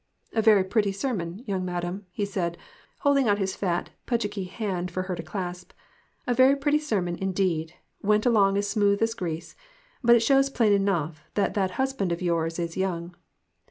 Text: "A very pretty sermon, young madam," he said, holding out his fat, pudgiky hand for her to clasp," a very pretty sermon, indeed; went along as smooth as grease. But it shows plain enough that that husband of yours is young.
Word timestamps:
"A 0.33 0.41
very 0.41 0.63
pretty 0.63 0.91
sermon, 0.91 1.43
young 1.45 1.63
madam," 1.63 2.07
he 2.09 2.25
said, 2.25 2.57
holding 3.01 3.27
out 3.29 3.37
his 3.37 3.55
fat, 3.55 3.91
pudgiky 4.07 4.45
hand 4.49 4.89
for 4.89 5.03
her 5.03 5.13
to 5.15 5.21
clasp," 5.21 5.73
a 6.25 6.33
very 6.33 6.55
pretty 6.55 6.79
sermon, 6.79 7.15
indeed; 7.17 7.75
went 8.01 8.25
along 8.25 8.57
as 8.57 8.67
smooth 8.67 8.99
as 9.03 9.13
grease. 9.13 9.55
But 10.03 10.15
it 10.15 10.21
shows 10.23 10.49
plain 10.49 10.73
enough 10.73 11.21
that 11.35 11.53
that 11.53 11.69
husband 11.77 12.11
of 12.11 12.19
yours 12.19 12.57
is 12.57 12.75
young. 12.75 13.15